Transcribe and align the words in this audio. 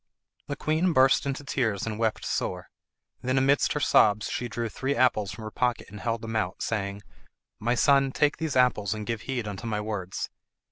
The 0.47 0.55
queen 0.55 0.93
burst 0.93 1.27
into 1.27 1.43
tears 1.43 1.85
and 1.85 1.99
wept 1.99 2.25
sore; 2.25 2.71
then 3.21 3.37
amidst 3.37 3.73
her 3.73 3.79
sobs 3.79 4.31
she 4.31 4.47
drew 4.47 4.67
three 4.67 4.95
apples 4.95 5.31
from 5.31 5.43
her 5.43 5.51
pocket 5.51 5.91
and 5.91 5.99
held 5.99 6.23
them 6.23 6.35
out, 6.35 6.63
saying, 6.63 7.03
"My 7.59 7.75
son, 7.75 8.11
take 8.11 8.37
these 8.37 8.55
apples 8.55 8.95
and 8.95 9.05
give 9.05 9.21
heed 9.21 9.47
unto 9.47 9.67
my 9.67 9.79
words. 9.79 10.31